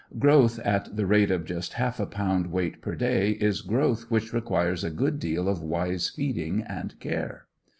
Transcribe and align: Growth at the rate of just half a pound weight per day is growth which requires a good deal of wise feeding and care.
Growth 0.17 0.57
at 0.65 0.95
the 0.95 1.05
rate 1.05 1.29
of 1.29 1.45
just 1.45 1.73
half 1.73 1.99
a 1.99 2.07
pound 2.07 2.47
weight 2.47 2.81
per 2.81 2.95
day 2.95 3.33
is 3.33 3.61
growth 3.61 4.09
which 4.09 4.33
requires 4.33 4.83
a 4.83 4.89
good 4.89 5.19
deal 5.19 5.47
of 5.47 5.61
wise 5.61 6.09
feeding 6.09 6.63
and 6.63 6.99
care. 6.99 7.45